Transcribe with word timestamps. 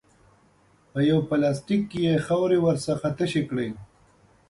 په 0.91 0.99
یوه 1.09 1.23
پلاستیک 1.29 1.81
کې 1.91 1.99
یې 2.07 2.15
خاورې 2.25 2.57
ورڅخه 2.65 3.09
تشې 3.17 3.41
کړې. 3.49 3.67